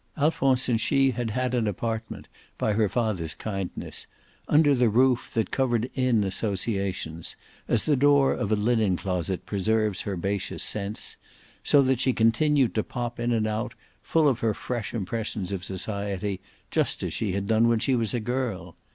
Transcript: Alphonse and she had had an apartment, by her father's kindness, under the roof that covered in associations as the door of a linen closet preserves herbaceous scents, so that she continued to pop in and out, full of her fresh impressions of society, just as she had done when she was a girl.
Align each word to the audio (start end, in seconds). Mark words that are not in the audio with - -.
Alphonse 0.17 0.67
and 0.67 0.81
she 0.81 1.11
had 1.11 1.29
had 1.29 1.53
an 1.53 1.67
apartment, 1.67 2.27
by 2.57 2.73
her 2.73 2.89
father's 2.89 3.35
kindness, 3.35 4.07
under 4.47 4.73
the 4.73 4.89
roof 4.89 5.31
that 5.35 5.51
covered 5.51 5.91
in 5.93 6.23
associations 6.23 7.35
as 7.67 7.85
the 7.85 7.95
door 7.95 8.33
of 8.33 8.51
a 8.51 8.55
linen 8.55 8.97
closet 8.97 9.45
preserves 9.45 10.07
herbaceous 10.07 10.63
scents, 10.63 11.17
so 11.63 11.83
that 11.83 11.99
she 11.99 12.13
continued 12.13 12.73
to 12.73 12.81
pop 12.81 13.19
in 13.19 13.31
and 13.31 13.45
out, 13.45 13.75
full 14.01 14.27
of 14.27 14.39
her 14.39 14.55
fresh 14.55 14.91
impressions 14.91 15.51
of 15.53 15.63
society, 15.63 16.41
just 16.71 17.03
as 17.03 17.13
she 17.13 17.33
had 17.33 17.45
done 17.45 17.67
when 17.67 17.77
she 17.77 17.93
was 17.93 18.15
a 18.15 18.19
girl. 18.19 18.75